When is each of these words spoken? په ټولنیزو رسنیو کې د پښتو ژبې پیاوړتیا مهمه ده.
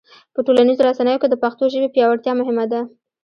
په 0.33 0.39
ټولنیزو 0.45 0.85
رسنیو 0.89 1.21
کې 1.21 1.27
د 1.29 1.35
پښتو 1.43 1.63
ژبې 1.73 1.89
پیاوړتیا 1.95 2.33
مهمه 2.39 2.65
ده. 2.71 2.81